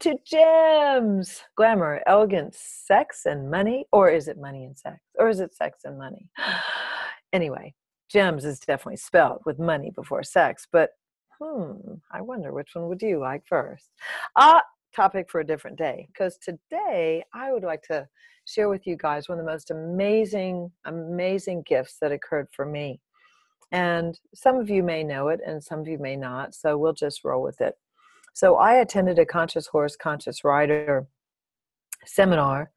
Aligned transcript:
to 0.00 0.16
gems 0.24 1.42
glamour 1.56 2.02
elegance 2.06 2.58
sex 2.58 3.26
and 3.26 3.50
money. 3.50 3.86
Or 3.92 4.10
is 4.10 4.28
it 4.28 4.38
money 4.38 4.64
and 4.64 4.78
sex? 4.78 4.98
Or 5.18 5.28
is 5.28 5.40
it 5.40 5.54
sex 5.54 5.80
and 5.84 5.98
money? 5.98 6.28
Anyway 7.34 7.74
gems 8.08 8.44
is 8.44 8.58
definitely 8.60 8.96
spelled 8.96 9.42
with 9.44 9.58
money 9.58 9.90
before 9.94 10.22
sex 10.22 10.66
but 10.72 10.90
hmm 11.40 11.72
i 12.12 12.20
wonder 12.20 12.52
which 12.52 12.70
one 12.74 12.88
would 12.88 13.02
you 13.02 13.18
like 13.18 13.42
first? 13.46 13.90
Ah 14.36 14.62
topic 14.96 15.30
for 15.30 15.40
a 15.40 15.46
different 15.46 15.76
day 15.76 16.08
because 16.12 16.38
today 16.38 17.22
i 17.34 17.52
would 17.52 17.62
like 17.62 17.82
to 17.82 18.06
share 18.46 18.68
with 18.68 18.86
you 18.86 18.96
guys 18.96 19.28
one 19.28 19.38
of 19.38 19.44
the 19.44 19.50
most 19.50 19.70
amazing 19.70 20.70
amazing 20.86 21.62
gifts 21.66 21.98
that 22.00 22.12
occurred 22.12 22.48
for 22.52 22.64
me. 22.64 22.98
And 23.70 24.18
some 24.34 24.56
of 24.56 24.70
you 24.70 24.82
may 24.82 25.04
know 25.04 25.28
it 25.28 25.40
and 25.46 25.62
some 25.62 25.80
of 25.80 25.86
you 25.86 25.98
may 25.98 26.16
not 26.16 26.54
so 26.54 26.78
we'll 26.78 26.94
just 26.94 27.24
roll 27.24 27.42
with 27.42 27.60
it 27.60 27.74
so 28.34 28.56
I 28.56 28.74
attended 28.74 29.18
a 29.18 29.26
Conscious 29.26 29.66
Horse, 29.66 29.96
Conscious 29.96 30.44
Rider 30.44 31.06
seminar, 32.04 32.70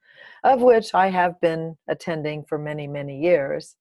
of 0.43 0.61
which 0.61 0.93
I 0.93 1.09
have 1.09 1.39
been 1.41 1.77
attending 1.87 2.43
for 2.43 2.57
many, 2.57 2.87
many 2.87 3.19
years. 3.19 3.75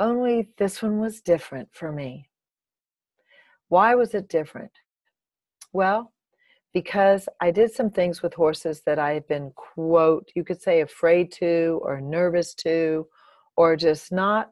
Only 0.00 0.48
this 0.58 0.82
one 0.82 0.98
was 1.00 1.20
different 1.20 1.68
for 1.72 1.92
me. 1.92 2.28
Why 3.68 3.94
was 3.94 4.14
it 4.14 4.28
different? 4.28 4.72
Well, 5.72 6.12
because 6.72 7.28
I 7.40 7.50
did 7.50 7.72
some 7.72 7.90
things 7.90 8.22
with 8.22 8.34
horses 8.34 8.82
that 8.84 8.98
I 8.98 9.12
had 9.12 9.26
been, 9.28 9.52
quote, 9.54 10.28
you 10.34 10.44
could 10.44 10.60
say 10.60 10.80
afraid 10.80 11.30
to, 11.32 11.80
or 11.82 12.00
nervous 12.00 12.54
to, 12.56 13.06
or 13.56 13.76
just 13.76 14.10
not, 14.10 14.50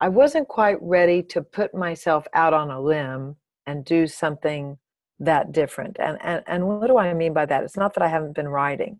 I 0.00 0.08
wasn't 0.08 0.48
quite 0.48 0.78
ready 0.80 1.22
to 1.24 1.42
put 1.42 1.74
myself 1.74 2.26
out 2.34 2.54
on 2.54 2.70
a 2.70 2.80
limb 2.80 3.36
and 3.66 3.84
do 3.84 4.06
something 4.06 4.78
that 5.20 5.52
different 5.52 5.96
and, 6.00 6.18
and 6.22 6.42
and 6.46 6.66
what 6.66 6.86
do 6.86 6.96
i 6.96 7.12
mean 7.12 7.32
by 7.32 7.46
that? 7.46 7.62
It's 7.62 7.76
not 7.76 7.94
that 7.94 8.02
i 8.02 8.08
haven't 8.08 8.34
been 8.34 8.48
writing 8.48 8.98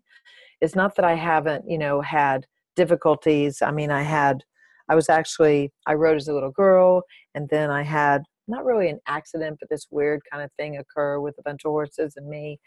it's 0.61 0.75
not 0.75 0.95
that 0.95 1.05
i 1.05 1.15
haven't 1.15 1.69
you 1.69 1.77
know 1.77 2.01
had 2.01 2.45
difficulties. 2.75 3.61
I 3.61 3.71
mean 3.71 3.91
i 3.91 4.03
had 4.03 4.43
i 4.89 4.95
was 4.95 5.09
actually 5.09 5.71
i 5.87 5.93
wrote 5.93 6.15
as 6.15 6.27
a 6.27 6.33
little 6.33 6.51
girl 6.51 7.03
and 7.35 7.49
then 7.49 7.69
i 7.69 7.81
had 7.81 8.23
not 8.47 8.65
really 8.65 8.89
an 8.89 8.99
accident 9.07 9.57
but 9.59 9.69
this 9.69 9.87
weird 9.91 10.21
kind 10.31 10.43
of 10.43 10.51
thing 10.57 10.77
occur 10.77 11.19
with 11.19 11.35
a 11.39 11.43
bunch 11.43 11.61
of 11.65 11.71
horses 11.71 12.13
and 12.15 12.27
me. 12.29 12.59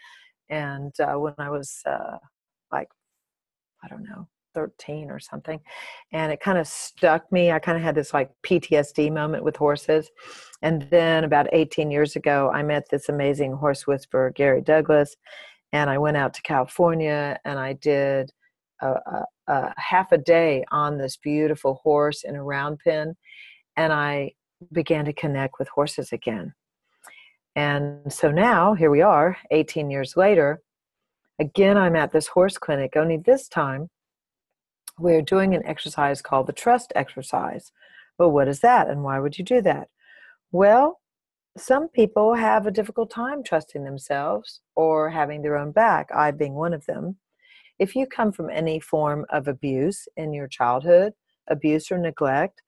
And 0.50 0.92
uh, 1.00 1.14
when 1.14 1.34
i 1.38 1.48
was 1.48 1.80
uh, 1.86 2.18
like 2.72 2.88
i 3.82 3.88
don't 3.88 4.04
know 4.04 4.28
13 4.54 5.10
or 5.10 5.18
something 5.18 5.60
and 6.12 6.32
it 6.32 6.40
kind 6.40 6.58
of 6.58 6.66
stuck 6.66 7.30
me. 7.32 7.50
I 7.50 7.58
kind 7.58 7.76
of 7.76 7.82
had 7.82 7.94
this 7.94 8.14
like 8.14 8.30
ptsd 8.46 9.12
moment 9.12 9.44
with 9.44 9.56
horses 9.56 10.10
and 10.62 10.82
then 10.90 11.24
about 11.24 11.48
18 11.52 11.90
years 11.90 12.16
ago 12.16 12.50
i 12.54 12.62
met 12.62 12.84
this 12.90 13.08
amazing 13.08 13.52
horse 13.52 13.86
whisperer 13.86 14.30
gary 14.30 14.62
douglas 14.62 15.16
and 15.72 15.90
i 15.90 15.98
went 15.98 16.16
out 16.16 16.32
to 16.34 16.42
california 16.42 17.38
and 17.44 17.58
i 17.58 17.72
did 17.74 18.30
a, 18.80 18.86
a, 18.86 19.24
a 19.48 19.74
half 19.76 20.12
a 20.12 20.18
day 20.18 20.64
on 20.70 20.98
this 20.98 21.16
beautiful 21.16 21.80
horse 21.82 22.22
in 22.24 22.36
a 22.36 22.42
round 22.42 22.78
pen 22.84 23.16
and 23.76 23.92
i 23.92 24.30
began 24.72 25.04
to 25.04 25.12
connect 25.12 25.58
with 25.58 25.68
horses 25.68 26.12
again. 26.12 26.54
And 27.56 28.12
so 28.12 28.30
now 28.30 28.74
here 28.74 28.90
we 28.90 29.02
are 29.02 29.36
18 29.50 29.90
years 29.90 30.16
later 30.16 30.60
again 31.40 31.76
i'm 31.76 31.96
at 31.96 32.12
this 32.12 32.28
horse 32.28 32.58
clinic 32.58 32.96
only 32.96 33.16
this 33.16 33.48
time 33.48 33.88
we're 34.98 35.22
doing 35.22 35.54
an 35.54 35.66
exercise 35.66 36.22
called 36.22 36.46
the 36.46 36.52
trust 36.52 36.92
exercise. 36.94 37.72
But 38.16 38.30
what 38.30 38.48
is 38.48 38.60
that 38.60 38.88
and 38.88 39.02
why 39.02 39.18
would 39.18 39.38
you 39.38 39.44
do 39.44 39.60
that? 39.62 39.88
Well, 40.52 41.00
some 41.56 41.88
people 41.88 42.34
have 42.34 42.66
a 42.66 42.72
difficult 42.72 43.10
time 43.10 43.42
trusting 43.42 43.84
themselves 43.84 44.60
or 44.74 45.10
having 45.10 45.42
their 45.42 45.56
own 45.56 45.72
back, 45.72 46.08
I 46.14 46.30
being 46.30 46.54
one 46.54 46.72
of 46.72 46.86
them. 46.86 47.16
If 47.78 47.96
you 47.96 48.06
come 48.06 48.32
from 48.32 48.50
any 48.50 48.80
form 48.80 49.24
of 49.30 49.48
abuse 49.48 50.06
in 50.16 50.32
your 50.32 50.48
childhood, 50.48 51.12
abuse 51.48 51.90
or 51.90 51.98
neglect, 51.98 52.62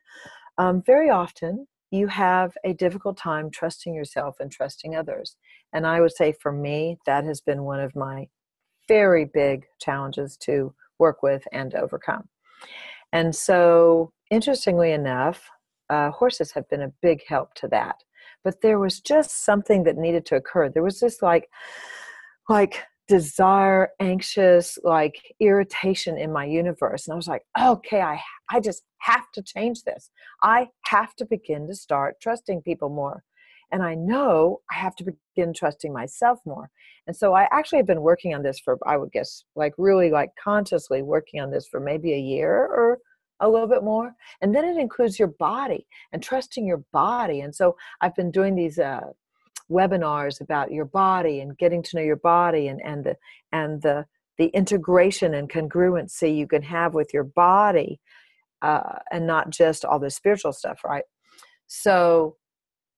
um, 0.58 0.82
very 0.84 1.10
often 1.10 1.66
you 1.90 2.08
have 2.08 2.52
a 2.64 2.74
difficult 2.74 3.16
time 3.16 3.50
trusting 3.50 3.94
yourself 3.94 4.36
and 4.40 4.50
trusting 4.50 4.96
others. 4.96 5.36
And 5.72 5.86
I 5.86 6.00
would 6.00 6.12
say 6.12 6.32
for 6.32 6.52
me, 6.52 6.98
that 7.06 7.24
has 7.24 7.40
been 7.40 7.62
one 7.62 7.80
of 7.80 7.94
my 7.94 8.28
very 8.88 9.24
big 9.24 9.66
challenges 9.80 10.36
to 10.38 10.74
work 10.98 11.22
with 11.22 11.42
and 11.52 11.74
overcome. 11.74 12.28
And 13.12 13.34
so, 13.34 14.12
interestingly 14.30 14.92
enough, 14.92 15.48
uh, 15.88 16.10
horses 16.10 16.52
have 16.52 16.68
been 16.68 16.82
a 16.82 16.92
big 17.02 17.22
help 17.26 17.54
to 17.54 17.68
that. 17.68 17.96
But 18.44 18.60
there 18.62 18.78
was 18.78 19.00
just 19.00 19.44
something 19.44 19.84
that 19.84 19.96
needed 19.96 20.26
to 20.26 20.36
occur. 20.36 20.68
There 20.68 20.82
was 20.82 21.00
this 21.00 21.22
like, 21.22 21.48
like 22.48 22.82
desire, 23.08 23.90
anxious, 24.00 24.78
like 24.82 25.14
irritation 25.40 26.18
in 26.18 26.32
my 26.32 26.44
universe. 26.44 27.06
And 27.06 27.12
I 27.12 27.16
was 27.16 27.28
like, 27.28 27.42
okay, 27.60 28.00
I, 28.00 28.20
I 28.50 28.60
just 28.60 28.82
have 28.98 29.30
to 29.34 29.42
change 29.42 29.82
this. 29.82 30.10
I 30.42 30.68
have 30.86 31.14
to 31.16 31.24
begin 31.24 31.66
to 31.68 31.74
start 31.74 32.16
trusting 32.20 32.62
people 32.62 32.88
more. 32.88 33.22
And 33.72 33.82
I 33.82 33.94
know 33.94 34.60
I 34.70 34.76
have 34.76 34.94
to 34.96 35.04
begin 35.04 35.52
trusting 35.52 35.92
myself 35.92 36.38
more. 36.46 36.70
And 37.06 37.16
so 37.16 37.34
I 37.34 37.48
actually 37.52 37.78
have 37.78 37.86
been 37.86 38.02
working 38.02 38.34
on 38.34 38.42
this 38.42 38.58
for, 38.58 38.78
I 38.86 38.96
would 38.96 39.12
guess, 39.12 39.44
like 39.54 39.74
really 39.78 40.10
like 40.10 40.30
consciously 40.42 41.02
working 41.02 41.40
on 41.40 41.50
this 41.50 41.66
for 41.66 41.80
maybe 41.80 42.12
a 42.12 42.18
year 42.18 42.52
or 42.52 42.98
a 43.40 43.48
little 43.48 43.68
bit 43.68 43.82
more. 43.82 44.12
And 44.40 44.54
then 44.54 44.64
it 44.64 44.76
includes 44.76 45.18
your 45.18 45.28
body 45.28 45.86
and 46.12 46.22
trusting 46.22 46.66
your 46.66 46.82
body. 46.92 47.40
And 47.40 47.54
so 47.54 47.76
I've 48.00 48.14
been 48.14 48.30
doing 48.30 48.54
these 48.54 48.78
uh, 48.78 49.00
webinars 49.70 50.40
about 50.40 50.72
your 50.72 50.84
body 50.84 51.40
and 51.40 51.58
getting 51.58 51.82
to 51.82 51.96
know 51.96 52.02
your 52.02 52.16
body 52.16 52.68
and, 52.68 52.80
and 52.82 53.04
the, 53.04 53.16
and 53.52 53.82
the, 53.82 54.06
the 54.38 54.46
integration 54.48 55.34
and 55.34 55.50
congruency 55.50 56.36
you 56.36 56.46
can 56.46 56.62
have 56.62 56.94
with 56.94 57.12
your 57.12 57.24
body 57.24 58.00
uh, 58.62 58.98
and 59.10 59.26
not 59.26 59.50
just 59.50 59.84
all 59.84 59.98
the 59.98 60.10
spiritual 60.10 60.52
stuff, 60.52 60.80
right? 60.84 61.04
So 61.66 62.36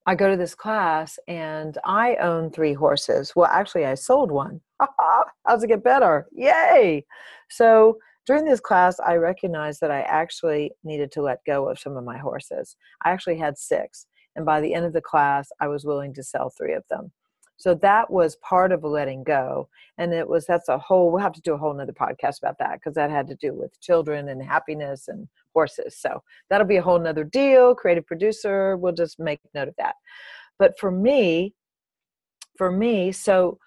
I 0.08 0.14
go 0.14 0.30
to 0.30 0.38
this 0.38 0.54
class 0.54 1.18
and 1.28 1.76
I 1.84 2.16
own 2.16 2.50
three 2.50 2.72
horses. 2.72 3.36
Well, 3.36 3.50
actually, 3.52 3.84
I 3.84 3.94
sold 3.94 4.32
one. 4.32 4.62
How's 5.46 5.62
it 5.62 5.66
get 5.66 5.84
better? 5.84 6.26
Yay! 6.32 7.04
So 7.50 7.98
during 8.24 8.46
this 8.46 8.58
class, 8.58 8.98
I 9.00 9.16
recognized 9.16 9.82
that 9.82 9.90
I 9.90 10.00
actually 10.00 10.72
needed 10.82 11.12
to 11.12 11.20
let 11.20 11.44
go 11.44 11.68
of 11.68 11.78
some 11.78 11.94
of 11.94 12.04
my 12.04 12.16
horses. 12.16 12.74
I 13.04 13.10
actually 13.10 13.36
had 13.36 13.58
six. 13.58 14.06
And 14.34 14.46
by 14.46 14.62
the 14.62 14.72
end 14.72 14.86
of 14.86 14.94
the 14.94 15.02
class, 15.02 15.50
I 15.60 15.68
was 15.68 15.84
willing 15.84 16.14
to 16.14 16.22
sell 16.22 16.48
three 16.48 16.72
of 16.72 16.84
them 16.88 17.12
so 17.58 17.74
that 17.74 18.08
was 18.10 18.36
part 18.36 18.70
of 18.70 18.84
letting 18.84 19.24
go 19.24 19.68
and 19.98 20.14
it 20.14 20.26
was 20.26 20.46
that's 20.46 20.68
a 20.68 20.78
whole 20.78 21.10
we'll 21.10 21.20
have 21.20 21.32
to 21.32 21.40
do 21.42 21.54
a 21.54 21.58
whole 21.58 21.74
nother 21.74 21.92
podcast 21.92 22.38
about 22.38 22.56
that 22.58 22.74
because 22.74 22.94
that 22.94 23.10
had 23.10 23.26
to 23.26 23.34
do 23.34 23.52
with 23.52 23.78
children 23.80 24.28
and 24.28 24.42
happiness 24.42 25.08
and 25.08 25.28
horses. 25.52 25.96
So 25.98 26.22
that'll 26.48 26.66
be 26.66 26.76
a 26.76 26.82
whole 26.82 27.00
nother 27.00 27.24
deal 27.24 27.74
creative 27.74 28.06
producer 28.06 28.76
we'll 28.76 28.92
just 28.92 29.18
make 29.18 29.40
note 29.54 29.68
of 29.68 29.74
that. 29.76 29.96
But 30.58 30.78
for 30.78 30.90
me 30.90 31.54
for 32.56 32.70
me 32.70 33.12
so 33.12 33.58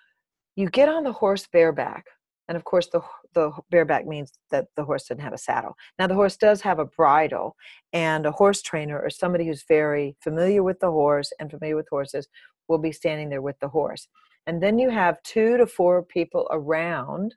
you 0.55 0.69
get 0.69 0.89
on 0.89 1.03
the 1.03 1.13
horse 1.13 1.47
bareback 1.51 2.05
and 2.47 2.55
of 2.55 2.63
course 2.63 2.87
the 2.87 3.01
the 3.33 3.51
bareback 3.69 4.05
means 4.05 4.33
that 4.51 4.67
the 4.75 4.83
horse 4.83 5.05
doesn't 5.05 5.23
have 5.23 5.33
a 5.33 5.37
saddle. 5.37 5.75
Now 5.97 6.07
the 6.07 6.15
horse 6.15 6.35
does 6.35 6.61
have 6.61 6.79
a 6.79 6.85
bridle 6.85 7.55
and 7.93 8.25
a 8.25 8.31
horse 8.31 8.61
trainer 8.61 8.99
or 8.99 9.09
somebody 9.09 9.45
who's 9.45 9.63
very 9.67 10.15
familiar 10.21 10.63
with 10.63 10.79
the 10.79 10.91
horse 10.91 11.31
and 11.39 11.49
familiar 11.49 11.75
with 11.75 11.87
horses 11.89 12.27
will 12.67 12.77
be 12.77 12.91
standing 12.91 13.29
there 13.29 13.41
with 13.41 13.59
the 13.59 13.69
horse. 13.69 14.07
And 14.47 14.61
then 14.61 14.79
you 14.79 14.89
have 14.89 15.21
two 15.23 15.57
to 15.57 15.67
four 15.67 16.03
people 16.03 16.47
around, 16.51 17.35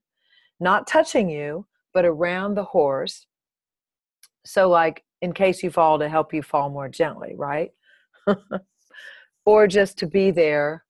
not 0.61 0.87
touching 0.87 1.29
you, 1.29 1.67
but 1.93 2.05
around 2.05 2.55
the 2.55 2.65
horse. 2.65 3.27
So, 4.47 4.69
like 4.69 5.05
in 5.21 5.33
case 5.33 5.63
you 5.63 5.71
fall, 5.71 5.99
to 5.99 6.09
help 6.09 6.35
you 6.35 6.43
fall 6.43 6.71
more 6.71 6.89
gently, 6.89 7.35
right? 7.37 7.71
or 9.47 9.67
just 9.67 9.99
to 9.99 10.07
be 10.07 10.31
there 10.31 10.85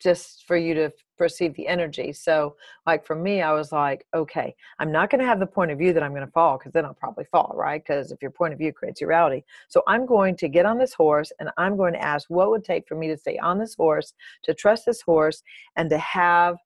just 0.00 0.44
for 0.46 0.56
you 0.56 0.74
to 0.74 0.92
perceive 1.16 1.54
the 1.54 1.66
energy. 1.66 2.12
So, 2.12 2.56
like 2.86 3.04
for 3.04 3.14
me, 3.14 3.42
I 3.42 3.52
was 3.52 3.72
like, 3.72 4.06
okay, 4.14 4.54
I'm 4.78 4.92
not 4.92 5.10
going 5.10 5.20
to 5.20 5.26
have 5.26 5.40
the 5.40 5.46
point 5.46 5.70
of 5.70 5.78
view 5.78 5.92
that 5.92 6.02
I'm 6.02 6.12
going 6.12 6.26
to 6.26 6.32
fall 6.32 6.58
because 6.58 6.72
then 6.72 6.84
I'll 6.84 6.94
probably 6.94 7.24
fall, 7.24 7.52
right? 7.54 7.82
Because 7.82 8.12
if 8.12 8.22
your 8.22 8.30
point 8.30 8.52
of 8.52 8.58
view 8.58 8.72
creates 8.72 9.00
your 9.00 9.10
reality. 9.10 9.42
So, 9.68 9.82
I'm 9.86 10.06
going 10.06 10.36
to 10.36 10.48
get 10.48 10.66
on 10.66 10.78
this 10.78 10.94
horse 10.94 11.32
and 11.40 11.50
I'm 11.56 11.76
going 11.76 11.94
to 11.94 12.02
ask 12.02 12.28
what 12.28 12.50
would 12.50 12.64
take 12.64 12.86
for 12.86 12.94
me 12.94 13.08
to 13.08 13.16
stay 13.16 13.38
on 13.38 13.58
this 13.58 13.74
horse, 13.74 14.12
to 14.44 14.54
trust 14.54 14.86
this 14.86 15.00
horse, 15.00 15.42
and 15.76 15.90
to 15.90 15.98
have 15.98 16.56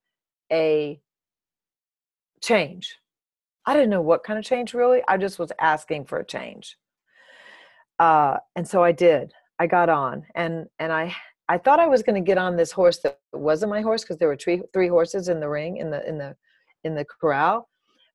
a 0.53 1.01
change. 2.43 2.97
I 3.67 3.75
didn't 3.75 3.91
know 3.91 4.01
what 4.01 4.25
kind 4.25 4.39
of 4.39 4.45
change 4.45 4.75
really. 4.75 5.03
I 5.07 5.17
just 5.17 5.39
was 5.39 5.53
asking 5.61 6.07
for 6.07 6.19
a 6.19 6.25
change. 6.25 6.77
Uh, 7.99 8.39
and 8.57 8.67
so 8.67 8.83
I 8.83 8.93
did. 8.93 9.33
I 9.59 9.67
got 9.67 9.91
on 9.91 10.25
and 10.35 10.67
and 10.79 10.91
I 10.91 11.15
I 11.51 11.59
thought 11.59 11.81
I 11.81 11.89
was 11.89 12.05
going 12.05 12.15
to 12.15 12.27
get 12.27 12.39
on 12.39 12.57
this 12.57 12.71
horse 12.71 12.99
that 13.01 13.19
wasn't 13.33 13.71
my 13.71 13.81
horse 13.81 14.03
because 14.03 14.19
there 14.19 14.29
were 14.29 14.37
three 14.37 14.63
three 14.73 14.89
horses 14.89 15.29
in 15.29 15.41
the 15.41 15.49
ring 15.49 15.79
in 15.79 15.91
the 15.91 16.09
in 16.09 16.17
the 16.17 16.37
in 16.85 16.95
the 16.95 17.05
corral. 17.05 17.69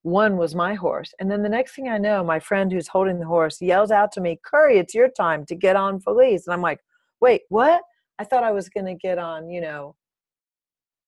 One 0.03 0.37
was 0.37 0.55
my 0.55 0.75
horse, 0.75 1.13
and 1.19 1.29
then 1.29 1.43
the 1.43 1.49
next 1.49 1.75
thing 1.75 1.89
I 1.89 1.97
know, 1.97 2.23
my 2.23 2.39
friend 2.39 2.71
who's 2.71 2.87
holding 2.87 3.19
the 3.19 3.25
horse 3.25 3.61
yells 3.61 3.91
out 3.91 4.11
to 4.13 4.21
me, 4.21 4.39
"Curry, 4.43 4.77
it's 4.77 4.95
your 4.95 5.09
time 5.09 5.45
to 5.47 5.55
get 5.55 5.75
on 5.75 5.99
Felice." 5.99 6.47
And 6.47 6.53
I'm 6.53 6.61
like, 6.61 6.79
"Wait, 7.19 7.41
what? 7.49 7.81
I 8.19 8.23
thought 8.23 8.43
I 8.43 8.51
was 8.51 8.69
going 8.69 8.85
to 8.85 8.95
get 8.95 9.17
on, 9.17 9.49
you 9.49 9.59
know, 9.59 9.95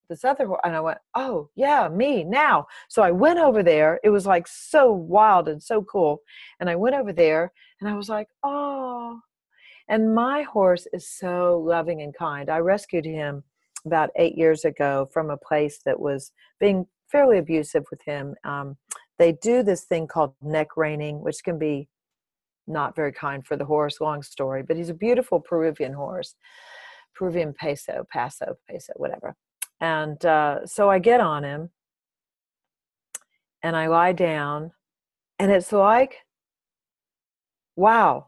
this 0.08 0.24
other 0.24 0.46
horse. 0.46 0.60
And 0.64 0.76
I 0.76 0.80
went, 0.80 0.98
oh, 1.14 1.48
yeah, 1.56 1.88
me 1.88 2.24
now. 2.24 2.66
So 2.88 3.02
I 3.02 3.10
went 3.10 3.38
over 3.38 3.62
there. 3.62 4.00
It 4.04 4.10
was 4.10 4.26
like 4.26 4.46
so 4.46 4.92
wild 4.92 5.48
and 5.48 5.62
so 5.62 5.82
cool. 5.82 6.20
And 6.60 6.68
I 6.68 6.76
went 6.76 6.96
over 6.96 7.12
there 7.12 7.52
and 7.80 7.88
I 7.88 7.94
was 7.94 8.08
like, 8.08 8.28
oh. 8.42 9.20
And 9.88 10.14
my 10.14 10.42
horse 10.42 10.86
is 10.92 11.08
so 11.08 11.62
loving 11.64 12.02
and 12.02 12.14
kind. 12.14 12.50
I 12.50 12.58
rescued 12.58 13.04
him 13.04 13.42
about 13.86 14.10
eight 14.16 14.36
years 14.36 14.64
ago 14.64 15.08
from 15.12 15.30
a 15.30 15.36
place 15.36 15.80
that 15.86 15.98
was 15.98 16.32
being 16.60 16.86
fairly 17.10 17.38
abusive 17.38 17.84
with 17.90 18.02
him. 18.04 18.34
Um, 18.44 18.76
they 19.18 19.32
do 19.32 19.62
this 19.62 19.84
thing 19.84 20.06
called 20.06 20.34
neck 20.42 20.76
reining, 20.76 21.20
which 21.22 21.42
can 21.42 21.58
be 21.58 21.88
not 22.66 22.94
very 22.94 23.12
kind 23.12 23.46
for 23.46 23.56
the 23.56 23.64
horse. 23.64 24.00
Long 24.00 24.22
story, 24.22 24.62
but 24.62 24.76
he's 24.76 24.90
a 24.90 24.94
beautiful 24.94 25.40
Peruvian 25.40 25.94
horse, 25.94 26.34
Peruvian 27.14 27.54
peso, 27.54 28.06
paso, 28.12 28.56
peso, 28.68 28.92
whatever. 28.96 29.34
And 29.80 30.22
uh, 30.26 30.66
so 30.66 30.90
I 30.90 30.98
get 30.98 31.20
on 31.20 31.44
him 31.44 31.70
and 33.62 33.74
I 33.74 33.86
lie 33.86 34.12
down, 34.12 34.72
and 35.38 35.50
it's 35.50 35.72
like, 35.72 36.18
wow. 37.74 38.26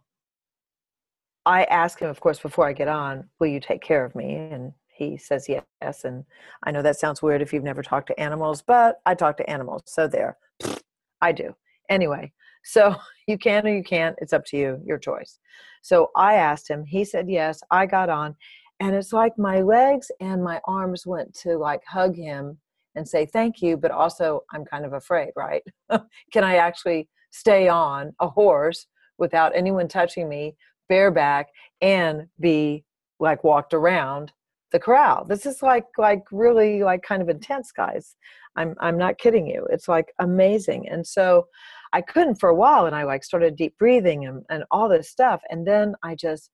I 1.46 1.64
ask 1.64 1.98
him, 2.00 2.08
of 2.08 2.20
course, 2.20 2.38
before 2.38 2.66
I 2.66 2.72
get 2.72 2.88
on, 2.88 3.28
will 3.38 3.46
you 3.48 3.60
take 3.60 3.82
care 3.82 4.04
of 4.04 4.14
me? 4.14 4.34
And 4.34 4.72
he 4.88 5.16
says 5.16 5.48
yes. 5.48 6.04
And 6.04 6.24
I 6.64 6.70
know 6.70 6.82
that 6.82 6.98
sounds 6.98 7.22
weird 7.22 7.42
if 7.42 7.52
you've 7.52 7.64
never 7.64 7.82
talked 7.82 8.08
to 8.08 8.20
animals, 8.20 8.62
but 8.62 9.00
I 9.06 9.14
talk 9.14 9.36
to 9.38 9.50
animals. 9.50 9.82
So 9.86 10.06
there, 10.06 10.36
I 11.20 11.32
do. 11.32 11.54
Anyway, 11.88 12.32
so 12.62 12.94
you 13.26 13.38
can 13.38 13.66
or 13.66 13.74
you 13.74 13.82
can't. 13.82 14.16
It's 14.20 14.32
up 14.32 14.44
to 14.46 14.56
you, 14.56 14.80
your 14.84 14.98
choice. 14.98 15.38
So 15.82 16.10
I 16.14 16.34
asked 16.34 16.68
him. 16.68 16.84
He 16.84 17.04
said 17.04 17.30
yes. 17.30 17.60
I 17.70 17.86
got 17.86 18.10
on. 18.10 18.36
And 18.80 18.94
it's 18.94 19.12
like 19.12 19.38
my 19.38 19.60
legs 19.60 20.10
and 20.20 20.42
my 20.42 20.60
arms 20.64 21.06
went 21.06 21.34
to 21.40 21.58
like 21.58 21.82
hug 21.86 22.16
him 22.16 22.58
and 22.94 23.06
say 23.06 23.26
thank 23.26 23.62
you, 23.62 23.76
but 23.76 23.90
also 23.90 24.42
I'm 24.52 24.64
kind 24.64 24.84
of 24.84 24.94
afraid, 24.94 25.30
right? 25.36 25.62
can 26.32 26.44
I 26.44 26.56
actually 26.56 27.08
stay 27.30 27.68
on 27.68 28.14
a 28.20 28.28
horse 28.28 28.86
without 29.18 29.54
anyone 29.54 29.86
touching 29.86 30.28
me, 30.28 30.56
bareback, 30.90 31.48
and 31.80 32.26
be 32.38 32.84
like 33.18 33.42
walked 33.42 33.72
around 33.72 34.32
the 34.72 34.78
corral? 34.78 35.24
This 35.24 35.46
is 35.46 35.62
like 35.62 35.86
like 35.96 36.24
really 36.30 36.82
like 36.82 37.02
kind 37.02 37.22
of 37.22 37.30
intense, 37.30 37.72
guys. 37.72 38.16
I'm 38.56 38.74
I'm 38.80 38.98
not 38.98 39.18
kidding 39.18 39.46
you. 39.46 39.66
It's 39.70 39.88
like 39.88 40.12
amazing. 40.18 40.88
And 40.88 41.06
so 41.06 41.46
I 41.92 42.02
couldn't 42.02 42.36
for 42.36 42.48
a 42.48 42.54
while 42.54 42.86
and 42.86 42.94
I 42.94 43.04
like 43.04 43.24
started 43.24 43.56
deep 43.56 43.76
breathing 43.78 44.26
and, 44.26 44.44
and 44.50 44.64
all 44.70 44.88
this 44.88 45.10
stuff. 45.10 45.40
And 45.50 45.66
then 45.66 45.94
I 46.02 46.14
just 46.14 46.50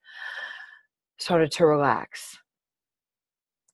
started 1.18 1.50
to 1.52 1.66
relax. 1.66 2.38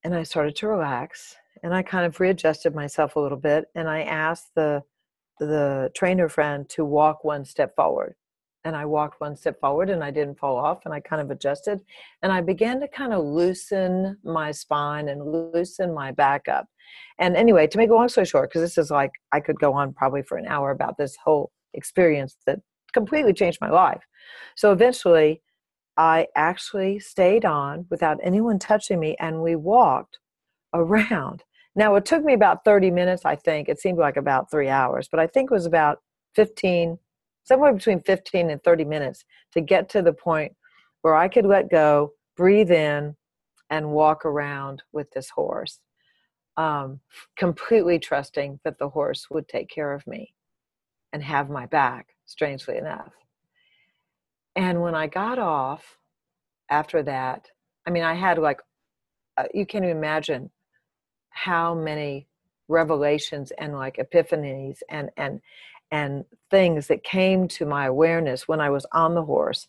And 0.04 0.14
I 0.14 0.24
started 0.24 0.56
to 0.56 0.68
relax 0.68 1.36
and 1.62 1.72
I 1.74 1.82
kind 1.82 2.04
of 2.04 2.18
readjusted 2.18 2.74
myself 2.74 3.14
a 3.16 3.20
little 3.20 3.38
bit 3.38 3.66
and 3.74 3.88
I 3.88 4.02
asked 4.02 4.50
the 4.56 4.82
the 5.38 5.90
trainer 5.94 6.28
friend 6.28 6.68
to 6.70 6.84
walk 6.84 7.24
one 7.24 7.44
step 7.44 7.74
forward. 7.74 8.14
And 8.64 8.76
I 8.76 8.84
walked 8.84 9.20
one 9.20 9.36
step 9.36 9.58
forward 9.60 9.90
and 9.90 10.04
I 10.04 10.10
didn't 10.10 10.38
fall 10.38 10.56
off 10.56 10.84
and 10.84 10.94
I 10.94 11.00
kind 11.00 11.20
of 11.20 11.30
adjusted 11.30 11.80
and 12.22 12.30
I 12.30 12.40
began 12.40 12.80
to 12.80 12.88
kind 12.88 13.12
of 13.12 13.24
loosen 13.24 14.16
my 14.22 14.52
spine 14.52 15.08
and 15.08 15.24
loosen 15.24 15.92
my 15.92 16.12
back 16.12 16.48
up. 16.48 16.66
And 17.18 17.36
anyway, 17.36 17.66
to 17.66 17.78
make 17.78 17.90
a 17.90 17.94
long 17.94 18.08
story 18.08 18.26
short, 18.26 18.50
because 18.50 18.62
this 18.62 18.78
is 18.78 18.90
like 18.90 19.10
I 19.32 19.40
could 19.40 19.58
go 19.58 19.72
on 19.72 19.92
probably 19.92 20.22
for 20.22 20.38
an 20.38 20.46
hour 20.46 20.70
about 20.70 20.96
this 20.96 21.16
whole 21.24 21.50
experience 21.74 22.36
that 22.46 22.60
completely 22.92 23.32
changed 23.32 23.58
my 23.60 23.70
life. 23.70 24.02
So 24.56 24.72
eventually 24.72 25.42
I 25.96 26.28
actually 26.36 27.00
stayed 27.00 27.44
on 27.44 27.86
without 27.90 28.18
anyone 28.22 28.58
touching 28.58 29.00
me 29.00 29.16
and 29.18 29.42
we 29.42 29.56
walked 29.56 30.18
around. 30.72 31.42
Now, 31.74 31.94
it 31.94 32.04
took 32.04 32.22
me 32.22 32.34
about 32.34 32.64
30 32.64 32.90
minutes, 32.90 33.24
I 33.24 33.36
think. 33.36 33.68
It 33.68 33.80
seemed 33.80 33.98
like 33.98 34.16
about 34.16 34.50
three 34.50 34.68
hours, 34.68 35.08
but 35.10 35.20
I 35.20 35.26
think 35.26 35.50
it 35.50 35.54
was 35.54 35.66
about 35.66 36.00
15, 36.34 36.98
somewhere 37.44 37.72
between 37.72 38.00
15 38.00 38.50
and 38.50 38.62
30 38.62 38.84
minutes 38.84 39.24
to 39.52 39.60
get 39.60 39.88
to 39.90 40.02
the 40.02 40.12
point 40.12 40.52
where 41.02 41.14
I 41.14 41.28
could 41.28 41.46
let 41.46 41.70
go, 41.70 42.12
breathe 42.36 42.70
in, 42.70 43.16
and 43.70 43.90
walk 43.90 44.24
around 44.24 44.82
with 44.92 45.10
this 45.12 45.30
horse, 45.30 45.80
um, 46.56 47.00
completely 47.36 47.98
trusting 47.98 48.60
that 48.64 48.78
the 48.78 48.88
horse 48.88 49.28
would 49.30 49.48
take 49.48 49.68
care 49.68 49.92
of 49.92 50.06
me 50.06 50.34
and 51.12 51.22
have 51.22 51.50
my 51.50 51.66
back, 51.66 52.08
strangely 52.26 52.76
enough. 52.76 53.12
And 54.54 54.82
when 54.82 54.94
I 54.94 55.06
got 55.06 55.38
off 55.38 55.98
after 56.70 57.02
that, 57.04 57.48
I 57.86 57.90
mean, 57.90 58.04
I 58.04 58.14
had 58.14 58.38
like, 58.38 58.60
uh, 59.36 59.44
you 59.54 59.66
can't 59.66 59.84
even 59.84 59.96
imagine 59.96 60.50
how 61.30 61.74
many 61.74 62.28
revelations 62.68 63.52
and 63.58 63.72
like 63.72 63.96
epiphanies 63.96 64.78
and, 64.90 65.10
and, 65.16 65.40
and 65.92 66.24
things 66.50 66.88
that 66.88 67.04
came 67.04 67.46
to 67.46 67.64
my 67.64 67.86
awareness 67.86 68.48
when 68.48 68.60
I 68.60 68.70
was 68.70 68.84
on 68.92 69.14
the 69.14 69.24
horse 69.24 69.68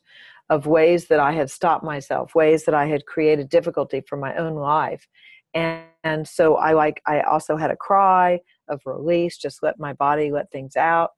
of 0.49 0.65
ways 0.65 1.05
that 1.07 1.19
I 1.19 1.33
had 1.33 1.51
stopped 1.51 1.83
myself, 1.83 2.33
ways 2.33 2.65
that 2.65 2.73
I 2.73 2.87
had 2.87 3.05
created 3.05 3.49
difficulty 3.49 4.01
for 4.01 4.17
my 4.17 4.35
own 4.35 4.55
life. 4.55 5.07
And, 5.53 5.83
and 6.03 6.27
so 6.27 6.55
I 6.55 6.73
like, 6.73 7.01
I 7.05 7.21
also 7.21 7.57
had 7.57 7.69
a 7.69 7.75
cry 7.75 8.39
of 8.67 8.81
release, 8.85 9.37
just 9.37 9.61
let 9.61 9.79
my 9.79 9.93
body 9.93 10.31
let 10.31 10.51
things 10.51 10.75
out 10.75 11.11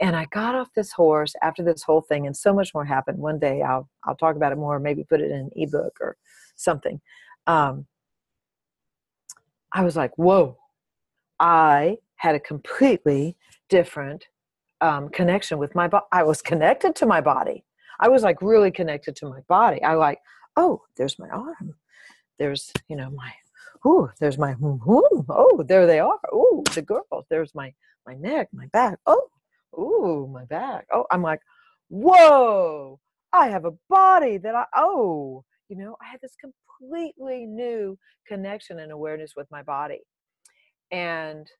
and 0.00 0.14
I 0.14 0.26
got 0.26 0.54
off 0.54 0.68
this 0.74 0.92
horse 0.92 1.34
after 1.42 1.62
this 1.62 1.82
whole 1.82 2.02
thing, 2.02 2.26
and 2.26 2.36
so 2.36 2.52
much 2.52 2.74
more 2.74 2.84
happened. 2.84 3.18
One 3.18 3.38
day 3.38 3.62
I'll 3.62 3.88
I'll 4.04 4.16
talk 4.16 4.36
about 4.36 4.52
it 4.52 4.56
more, 4.56 4.78
maybe 4.78 5.04
put 5.04 5.20
it 5.20 5.30
in 5.30 5.38
an 5.38 5.50
ebook 5.56 5.96
or 6.00 6.16
something. 6.56 7.00
Um, 7.46 7.86
I 9.72 9.82
was 9.82 9.96
like, 9.96 10.16
whoa! 10.16 10.58
I 11.40 11.98
had 12.16 12.34
a 12.34 12.40
completely 12.40 13.36
different 13.68 14.26
um, 14.80 15.08
connection 15.08 15.58
with 15.58 15.74
my 15.74 15.88
body. 15.88 16.04
I 16.12 16.22
was 16.22 16.42
connected 16.42 16.94
to 16.96 17.06
my 17.06 17.20
body. 17.20 17.64
I 18.00 18.08
was 18.08 18.22
like 18.22 18.42
really 18.42 18.70
connected 18.70 19.16
to 19.16 19.28
my 19.28 19.40
body. 19.48 19.82
I 19.82 19.94
like, 19.94 20.20
oh, 20.56 20.82
there's 20.96 21.18
my 21.18 21.28
arm. 21.28 21.74
There's 22.38 22.72
you 22.88 22.96
know 22.96 23.10
my, 23.10 23.32
ooh, 23.86 24.10
there's 24.20 24.38
my, 24.38 24.52
ooh, 24.62 25.24
oh, 25.28 25.64
there 25.66 25.86
they 25.86 26.00
are. 26.00 26.20
Ooh, 26.34 26.62
the 26.74 26.82
girls. 26.82 27.24
There's 27.30 27.54
my 27.54 27.72
my 28.06 28.14
neck, 28.14 28.48
my 28.52 28.66
back. 28.66 28.98
Oh, 29.06 29.28
ooh, 29.78 30.28
my 30.32 30.44
back. 30.44 30.86
Oh, 30.92 31.06
I'm 31.10 31.22
like, 31.22 31.40
whoa, 31.88 33.00
I 33.32 33.48
have 33.48 33.64
a 33.64 33.72
body 33.88 34.38
that 34.38 34.54
I, 34.54 34.64
oh, 34.76 35.44
you 35.68 35.76
know, 35.76 35.96
I 36.00 36.06
had 36.06 36.20
this 36.20 36.36
completely 36.40 37.46
new 37.46 37.98
connection 38.26 38.78
and 38.78 38.92
awareness 38.92 39.32
with 39.36 39.50
my 39.50 39.62
body. 39.62 40.00
And 40.90 41.50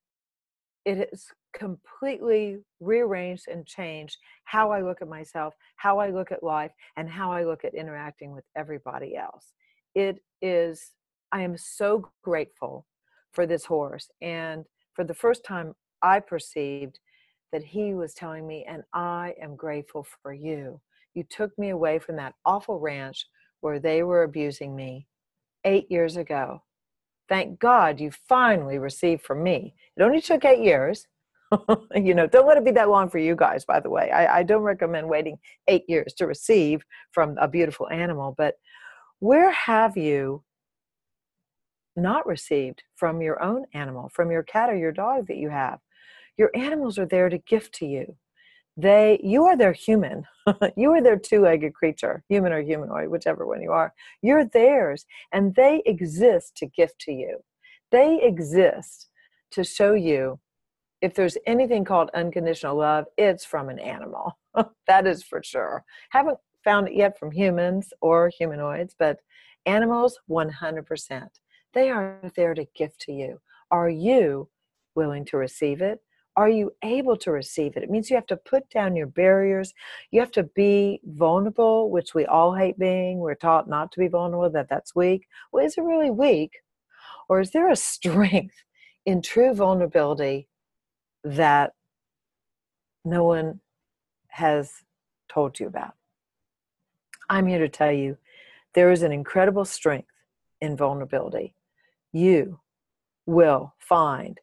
it 0.87 1.09
has 1.11 1.27
completely 1.53 2.59
rearranged 2.81 3.49
and 3.49 3.67
changed 3.67 4.17
how 4.45 4.71
I 4.71 4.81
look 4.81 5.03
at 5.03 5.09
myself, 5.09 5.53
how 5.75 5.99
I 5.99 6.11
look 6.11 6.31
at 6.31 6.45
life, 6.45 6.71
and 6.97 7.11
how 7.11 7.33
I 7.33 7.45
look 7.45 7.65
at 7.65 7.75
interacting 7.75 8.33
with 8.33 8.45
everybody 8.57 9.17
else. 9.17 9.53
It 9.97 10.23
is, 10.41 10.93
I 11.33 11.43
am 11.43 11.57
so 11.59 12.09
grateful 12.23 12.87
for 13.33 13.47
this 13.47 13.65
horse. 13.65 14.09
And 14.23 14.65
for 14.95 15.03
the 15.03 15.13
first 15.13 15.45
time, 15.45 15.75
I 16.03 16.21
perceived 16.21 17.01
that 17.53 17.65
he 17.65 17.95
was 17.95 18.15
telling 18.15 18.47
me, 18.47 18.65
and 18.69 18.83
I 18.95 19.35
am 19.43 19.57
grateful 19.57 20.07
for 20.23 20.33
you. 20.33 20.81
You 21.15 21.25
took 21.25 21.57
me 21.59 21.71
away 21.71 21.99
from 21.99 22.17
that 22.17 22.35
awful 22.45 22.79
ranch 22.79 23.27
where 23.61 23.81
they 23.81 24.05
were 24.05 24.23
abusing 24.23 24.77
me 24.77 25.09
eight 25.65 25.91
years 25.91 26.17
ago. 26.17 26.63
Thank 27.29 27.59
God 27.59 28.01
you 28.01 28.11
finally 28.29 28.79
received 28.79 29.23
from 29.23 29.43
me. 29.43 29.75
It 29.97 30.03
only 30.03 30.21
took 30.21 30.45
eight 30.45 30.63
years. 30.63 31.07
you 31.95 32.15
know, 32.15 32.27
don't 32.27 32.47
let 32.47 32.57
it 32.57 32.65
be 32.65 32.73
that 32.73 32.89
long 32.89 33.09
for 33.09 33.19
you 33.19 33.37
guys, 33.37 33.65
by 33.65 33.81
the 33.81 33.91
way. 33.91 34.11
I, 34.11 34.39
I 34.39 34.43
don't 34.43 34.63
recommend 34.63 35.09
waiting 35.09 35.39
eight 35.69 35.85
years 35.89 36.13
to 36.15 36.27
receive 36.27 36.85
from 37.13 37.37
a 37.39 37.49
beautiful 37.49 37.89
animal, 37.89 38.35
but 38.37 38.55
where 39.21 39.51
have 39.51 39.97
you 39.97 40.43
not 41.95 42.27
received 42.27 42.83
from 42.97 43.23
your 43.23 43.43
own 43.43 43.65
animal, 43.73 44.11
from 44.13 44.31
your 44.31 44.43
cat 44.43 44.71
or 44.71 44.77
your 44.77 44.93
dog 44.93 45.29
that 45.29 45.37
you 45.37 45.49
have? 45.49 45.79
your 46.37 46.51
animals 46.55 46.99
are 46.99 47.07
there 47.07 47.29
to 47.29 47.39
gift 47.39 47.75
to 47.75 47.87
you 47.87 48.17
they 48.77 49.21
you 49.23 49.45
are 49.45 49.57
their 49.57 49.73
human. 49.73 50.25
You 50.77 50.93
are 50.93 51.03
their 51.03 51.19
two-legged 51.19 51.75
creature 51.75 52.23
human 52.29 52.53
or 52.53 52.63
humanoid 52.63 53.09
whichever 53.09 53.47
one 53.47 53.61
you 53.63 53.73
are. 53.73 53.93
You're 54.23 54.45
theirs 54.45 55.05
and 55.33 55.55
they 55.55 55.83
exist 55.87 56.57
to 56.59 56.67
gift 56.67 57.01
to 57.01 57.13
you. 57.13 57.39
They 57.91 58.23
exist 58.23 59.09
to 59.53 59.65
show 59.65 59.95
you 59.95 60.39
if 61.03 61.15
there's 61.15 61.37
anything 61.47 61.85
called 61.85 62.11
unconditional 62.15 62.77
love 62.77 63.07
it's 63.17 63.45
from 63.45 63.69
an 63.69 63.79
animal. 63.79 64.39
That 64.87 65.07
is 65.07 65.23
for 65.23 65.43
sure. 65.43 65.85
Haven't 66.11 66.39
found 66.65 66.89
it 66.89 66.95
yet 66.95 67.19
from 67.19 67.33
humans 67.33 67.93
or 68.01 68.31
humanoids 68.39 68.95
but 68.99 69.19
animals 69.67 70.19
100% 70.31 71.29
they 71.75 71.91
are 71.91 72.19
there 72.37 72.55
to 72.55 72.67
gift 72.75 73.01
to 73.03 73.13
you. 73.13 73.39
Are 73.71 73.91
you 73.91 74.49
willing 74.95 75.25
to 75.27 75.37
receive 75.37 75.83
it 75.83 76.01
are 76.37 76.49
you 76.51 76.75
able 76.83 77.17
to 77.17 77.33
receive 77.33 77.77
it? 77.77 77.83
It 77.83 77.91
means 77.91 78.11
you 78.11 78.17
have 78.17 78.27
to 78.27 78.37
put 78.37 78.69
down 78.69 78.95
your 78.95 79.07
barriers. 79.07 79.73
You 80.11 80.21
have 80.21 80.31
to 80.33 80.43
be 80.43 81.01
vulnerable, 81.05 81.91
which 81.91 82.15
we 82.15 82.27
all 82.27 82.55
hate 82.55 82.79
being. 82.79 83.19
We're 83.19 83.35
taught 83.35 83.69
not 83.69 83.91
to 83.93 83.99
be 83.99 84.09
vulnerable, 84.09 84.51
that 84.51 84.69
that's 84.69 84.95
weak. 84.95 85.27
Well, 85.51 85.65
is 85.65 85.79
it 85.79 85.83
really 85.83 86.11
weak? 86.11 86.53
Or 87.29 87.41
is 87.41 87.53
there 87.53 87.71
a 87.71 87.77
strength 87.77 88.57
in 89.07 89.23
true 89.23 89.55
vulnerability 89.55 90.49
that 91.25 91.73
no 93.05 93.25
one 93.25 93.61
has 94.29 94.71
told 95.29 95.59
you 95.59 95.67
about? 95.67 95.95
I'm 97.31 97.47
here 97.47 97.59
to 97.59 97.69
tell 97.69 97.93
you 97.93 98.19
there 98.75 98.93
is 98.93 99.03
an 99.03 99.11
incredible 99.11 99.65
strength 99.65 100.13
in 100.61 100.77
vulnerability. 100.77 101.55
You 102.13 102.61
will 103.25 103.75
find 103.79 104.39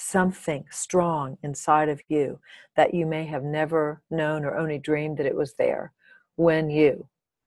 something 0.00 0.64
strong 0.70 1.36
inside 1.42 1.88
of 1.88 2.00
you 2.08 2.38
that 2.76 2.94
you 2.94 3.06
may 3.06 3.24
have 3.26 3.42
never 3.42 4.02
known 4.10 4.44
or 4.44 4.56
only 4.56 4.78
dreamed 4.78 5.18
that 5.18 5.26
it 5.26 5.36
was 5.36 5.54
there 5.58 5.92
when 6.36 6.70
you 6.70 7.06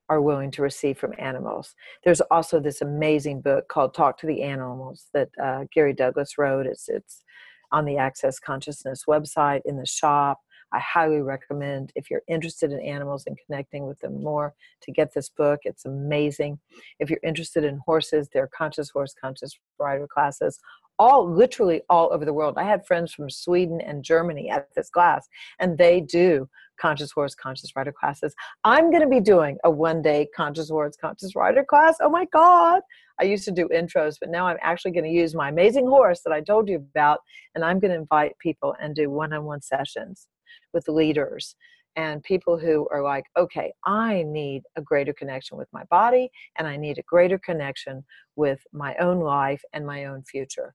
are 0.10 0.22
willing 0.22 0.52
to 0.52 0.62
receive 0.62 0.98
from 0.98 1.14
animals. 1.18 1.76
There's 2.04 2.22
also 2.22 2.60
this 2.60 2.82
amazing 2.82 3.42
book 3.42 3.68
called 3.70 3.94
Talk 3.94 4.20
to 4.20 4.28
the 4.28 4.44
Animals 4.44 5.08
that 5.14 5.30
uh, 5.42 5.64
Gary 5.74 5.94
Douglas 5.94 6.38
wrote. 6.38 6.68
It's, 6.68 6.90
it's 6.90 7.24
on 7.72 7.86
the 7.86 7.98
Access 7.98 8.40
Consciousness 8.40 9.06
website 9.08 9.62
in 9.66 9.78
the 9.78 9.86
shop. 9.86 10.40
I 10.74 10.80
highly 10.80 11.22
recommend 11.22 11.92
if 11.96 12.10
you're 12.10 12.24
interested 12.28 12.72
in 12.72 12.80
animals 12.82 13.26
and 13.28 13.38
connecting 13.46 13.86
with 13.86 14.00
them 14.00 14.22
more 14.22 14.54
to 14.82 14.92
get 14.92 15.14
this 15.14 15.30
book. 15.30 15.62
It's 15.64 15.86
amazing. 15.86 16.60
If 17.00 17.10
you're 17.10 17.20
interested 17.24 17.64
in 17.64 17.80
horses, 17.86 18.28
there 18.34 18.44
are 18.44 18.50
conscious 18.56 18.90
horse, 18.90 19.14
conscious 19.20 19.58
rider 19.80 20.08
classes 20.08 20.60
all 21.00 21.30
literally 21.30 21.82
all 21.90 22.12
over 22.14 22.26
the 22.26 22.34
world. 22.34 22.56
I 22.58 22.64
had 22.64 22.86
friends 22.86 23.14
from 23.14 23.30
Sweden 23.30 23.82
and 23.82 24.04
Germany 24.04 24.50
at 24.50 24.68
this 24.76 24.90
class, 24.90 25.28
and 25.60 25.78
they 25.78 26.02
do 26.02 26.48
conscious 26.80 27.12
horse, 27.12 27.36
conscious 27.36 27.76
rider 27.76 27.92
classes. 27.92 28.34
I'm 28.64 28.90
going 28.90 29.02
to 29.04 29.10
be 29.10 29.20
doing 29.20 29.58
a 29.64 29.72
one 29.72 30.02
day 30.02 30.28
conscious 30.36 30.70
horse, 30.70 30.96
conscious 31.00 31.36
rider 31.36 31.64
class. 31.64 31.98
Oh 32.02 32.10
my 32.10 32.26
God. 32.34 32.82
I 33.22 33.26
used 33.26 33.46
to 33.46 33.52
do 33.52 33.70
intros, 33.70 34.16
but 34.20 34.30
now 34.30 34.48
I'm 34.48 34.58
actually 34.62 34.92
going 34.92 35.04
to 35.04 35.10
use 35.10 35.36
my 35.36 35.50
amazing 35.50 35.88
horse 35.88 36.22
that 36.26 36.34
I 36.34 36.42
told 36.42 36.68
you 36.68 36.78
about, 36.78 37.20
and 37.54 37.64
I'm 37.64 37.80
going 37.80 37.92
to 37.92 37.98
invite 37.98 38.38
people 38.40 38.76
and 38.82 38.96
do 38.96 39.10
one 39.10 39.34
on 39.34 39.46
one 39.46 39.62
sessions 39.62 40.28
with 40.74 40.88
leaders 40.88 41.56
and 41.96 42.24
people 42.24 42.58
who 42.58 42.88
are 42.92 43.04
like, 43.04 43.26
okay, 43.38 43.72
I 43.86 44.24
need 44.26 44.64
a 44.76 44.82
greater 44.82 45.14
connection 45.14 45.58
with 45.58 45.68
my 45.72 45.84
body 45.86 46.30
and 46.58 46.68
I 46.68 46.78
need 46.78 46.98
a 46.98 47.04
greater 47.04 47.38
connection 47.38 48.04
with 48.36 48.60
my 48.72 48.96
own 48.96 49.20
life 49.20 49.62
and 49.74 49.86
my 49.86 50.06
own 50.06 50.24
future. 50.24 50.74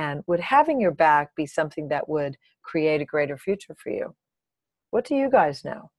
And 0.00 0.22
would 0.26 0.40
having 0.40 0.80
your 0.80 0.92
back 0.92 1.34
be 1.36 1.44
something 1.44 1.88
that 1.88 2.08
would 2.08 2.38
create 2.62 3.02
a 3.02 3.12
greater 3.12 3.36
future 3.36 3.74
for 3.76 3.90
you? 3.90 4.14
What 4.92 5.04
do 5.04 5.14
you 5.14 5.28
guys 5.30 5.62
know? 5.62 5.90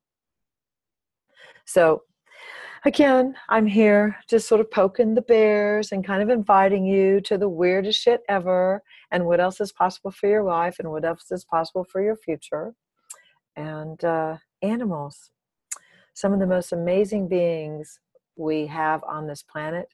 So, 1.65 2.01
again, 2.83 3.35
I'm 3.47 3.67
here 3.67 4.17
just 4.27 4.47
sort 4.47 4.59
of 4.59 4.71
poking 4.71 5.13
the 5.13 5.21
bears 5.21 5.91
and 5.91 6.03
kind 6.03 6.23
of 6.23 6.29
inviting 6.29 6.83
you 6.83 7.21
to 7.21 7.37
the 7.37 7.47
weirdest 7.47 8.01
shit 8.01 8.21
ever 8.27 8.81
and 9.11 9.27
what 9.27 9.39
else 9.39 9.61
is 9.61 9.71
possible 9.71 10.09
for 10.09 10.27
your 10.27 10.43
life 10.43 10.77
and 10.79 10.89
what 10.89 11.05
else 11.05 11.29
is 11.29 11.45
possible 11.45 11.83
for 11.83 12.01
your 12.01 12.15
future. 12.15 12.73
And 13.55 14.03
uh, 14.03 14.37
animals, 14.63 15.29
some 16.15 16.33
of 16.33 16.39
the 16.39 16.47
most 16.47 16.71
amazing 16.71 17.27
beings 17.27 17.99
we 18.35 18.65
have 18.65 19.03
on 19.03 19.27
this 19.27 19.43
planet. 19.43 19.89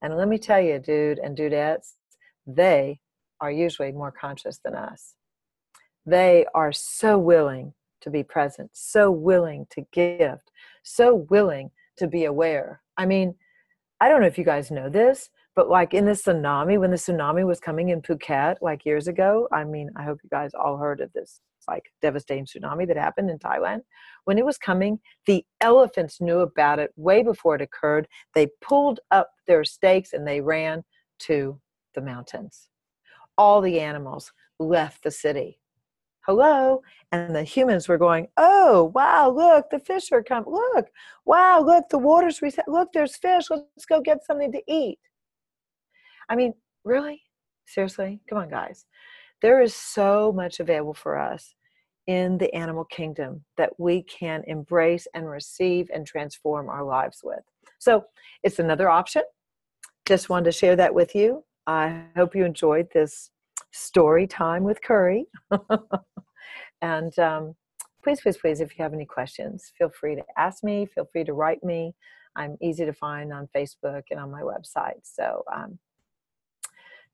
And 0.00 0.16
let 0.16 0.28
me 0.28 0.38
tell 0.38 0.60
you, 0.60 0.78
dude 0.78 1.18
and 1.18 1.36
dudettes, 1.36 1.94
they 2.46 3.00
are 3.40 3.50
usually 3.50 3.92
more 3.92 4.12
conscious 4.12 4.60
than 4.64 4.74
us. 4.74 5.14
They 6.06 6.46
are 6.54 6.72
so 6.72 7.18
willing 7.18 7.74
to 8.00 8.10
be 8.10 8.22
present, 8.22 8.70
so 8.72 9.10
willing 9.10 9.66
to 9.70 9.82
give, 9.92 10.38
so 10.82 11.26
willing 11.30 11.70
to 11.98 12.06
be 12.06 12.24
aware. 12.24 12.82
I 12.96 13.06
mean, 13.06 13.34
I 14.00 14.08
don't 14.08 14.20
know 14.20 14.26
if 14.26 14.38
you 14.38 14.44
guys 14.44 14.70
know 14.70 14.88
this, 14.88 15.30
but 15.56 15.68
like 15.68 15.92
in 15.92 16.04
the 16.04 16.12
tsunami, 16.12 16.78
when 16.78 16.90
the 16.90 16.96
tsunami 16.96 17.44
was 17.44 17.60
coming 17.60 17.88
in 17.88 18.00
Phuket 18.00 18.56
like 18.62 18.86
years 18.86 19.08
ago, 19.08 19.48
I 19.52 19.64
mean, 19.64 19.90
I 19.96 20.04
hope 20.04 20.20
you 20.22 20.30
guys 20.30 20.52
all 20.54 20.76
heard 20.76 21.00
of 21.00 21.12
this 21.12 21.40
like 21.66 21.84
devastating 22.00 22.46
tsunami 22.46 22.86
that 22.86 22.96
happened 22.96 23.28
in 23.28 23.38
Thailand. 23.38 23.80
When 24.24 24.38
it 24.38 24.46
was 24.46 24.56
coming, 24.56 25.00
the 25.26 25.44
elephants 25.60 26.20
knew 26.20 26.40
about 26.40 26.78
it 26.78 26.92
way 26.96 27.22
before 27.22 27.56
it 27.56 27.60
occurred. 27.60 28.08
They 28.34 28.48
pulled 28.62 29.00
up 29.10 29.30
their 29.46 29.64
stakes 29.64 30.12
and 30.12 30.26
they 30.26 30.40
ran 30.40 30.84
to 31.20 31.60
the 31.94 32.00
mountains 32.00 32.67
all 33.38 33.62
the 33.62 33.80
animals 33.80 34.32
left 34.58 35.02
the 35.02 35.10
city. 35.10 35.60
Hello. 36.26 36.82
And 37.10 37.34
the 37.34 37.42
humans 37.42 37.88
were 37.88 37.96
going, 37.96 38.28
oh, 38.36 38.92
wow, 38.94 39.30
look, 39.30 39.70
the 39.70 39.78
fish 39.78 40.12
are 40.12 40.22
coming. 40.22 40.52
Look, 40.52 40.88
wow, 41.24 41.62
look, 41.64 41.84
the 41.88 41.96
water's 41.96 42.42
reset. 42.42 42.68
Look, 42.68 42.92
there's 42.92 43.16
fish. 43.16 43.46
Let's 43.48 43.86
go 43.88 44.02
get 44.02 44.26
something 44.26 44.52
to 44.52 44.60
eat. 44.68 44.98
I 46.28 46.36
mean, 46.36 46.52
really? 46.84 47.22
Seriously? 47.66 48.20
Come 48.28 48.36
on, 48.36 48.50
guys. 48.50 48.84
There 49.40 49.62
is 49.62 49.74
so 49.74 50.30
much 50.30 50.60
available 50.60 50.92
for 50.92 51.16
us 51.18 51.54
in 52.06 52.36
the 52.36 52.52
animal 52.54 52.84
kingdom 52.84 53.44
that 53.56 53.70
we 53.78 54.02
can 54.02 54.42
embrace 54.46 55.06
and 55.14 55.28
receive 55.28 55.90
and 55.94 56.06
transform 56.06 56.68
our 56.68 56.84
lives 56.84 57.20
with. 57.22 57.40
So 57.78 58.04
it's 58.42 58.58
another 58.58 58.90
option. 58.90 59.22
Just 60.06 60.28
wanted 60.28 60.46
to 60.46 60.52
share 60.52 60.76
that 60.76 60.92
with 60.92 61.14
you. 61.14 61.44
I 61.68 62.04
hope 62.16 62.34
you 62.34 62.46
enjoyed 62.46 62.88
this 62.94 63.30
story 63.72 64.26
time 64.26 64.64
with 64.64 64.80
Curry. 64.82 65.26
and 66.82 67.16
um, 67.18 67.54
please, 68.02 68.22
please, 68.22 68.38
please, 68.38 68.60
if 68.62 68.76
you 68.78 68.82
have 68.82 68.94
any 68.94 69.04
questions, 69.04 69.70
feel 69.76 69.90
free 69.90 70.14
to 70.14 70.22
ask 70.38 70.64
me, 70.64 70.86
feel 70.86 71.06
free 71.12 71.24
to 71.24 71.34
write 71.34 71.62
me. 71.62 71.94
I'm 72.36 72.56
easy 72.62 72.86
to 72.86 72.92
find 72.94 73.34
on 73.34 73.50
Facebook 73.54 74.04
and 74.10 74.18
on 74.18 74.30
my 74.30 74.40
website. 74.40 75.02
So 75.02 75.44
um, 75.54 75.78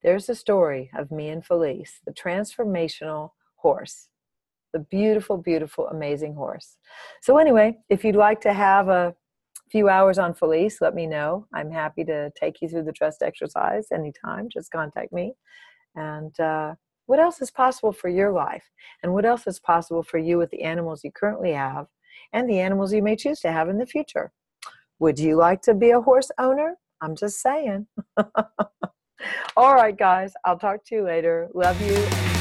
there's 0.04 0.28
a 0.28 0.36
story 0.36 0.88
of 0.96 1.10
me 1.10 1.30
and 1.30 1.44
Felice, 1.44 2.00
the 2.06 2.12
transformational 2.12 3.30
horse, 3.56 4.08
the 4.72 4.78
beautiful, 4.78 5.36
beautiful, 5.36 5.88
amazing 5.88 6.34
horse. 6.34 6.76
So, 7.22 7.38
anyway, 7.38 7.78
if 7.88 8.04
you'd 8.04 8.14
like 8.14 8.40
to 8.42 8.52
have 8.52 8.88
a 8.88 9.16
few 9.74 9.88
hours 9.88 10.18
on 10.18 10.32
Felice, 10.32 10.80
let 10.80 10.94
me 10.94 11.04
know. 11.04 11.48
I'm 11.52 11.68
happy 11.68 12.04
to 12.04 12.30
take 12.40 12.62
you 12.62 12.68
through 12.68 12.84
the 12.84 12.92
trust 12.92 13.22
exercise 13.22 13.88
anytime. 13.92 14.48
Just 14.48 14.70
contact 14.70 15.12
me. 15.12 15.34
And 15.96 16.38
uh, 16.38 16.76
what 17.06 17.18
else 17.18 17.42
is 17.42 17.50
possible 17.50 17.90
for 17.90 18.08
your 18.08 18.30
life? 18.30 18.62
And 19.02 19.12
what 19.12 19.24
else 19.24 19.48
is 19.48 19.58
possible 19.58 20.04
for 20.04 20.18
you 20.18 20.38
with 20.38 20.50
the 20.50 20.62
animals 20.62 21.02
you 21.02 21.10
currently 21.10 21.50
have 21.54 21.86
and 22.32 22.48
the 22.48 22.60
animals 22.60 22.92
you 22.92 23.02
may 23.02 23.16
choose 23.16 23.40
to 23.40 23.50
have 23.50 23.68
in 23.68 23.78
the 23.78 23.84
future? 23.84 24.30
Would 25.00 25.18
you 25.18 25.34
like 25.34 25.60
to 25.62 25.74
be 25.74 25.90
a 25.90 26.00
horse 26.00 26.30
owner? 26.38 26.76
I'm 27.00 27.16
just 27.16 27.40
saying. 27.40 27.88
All 29.56 29.74
right, 29.74 29.98
guys, 29.98 30.34
I'll 30.44 30.56
talk 30.56 30.84
to 30.84 30.94
you 30.94 31.02
later. 31.02 31.48
Love 31.52 31.82
you. 31.82 32.33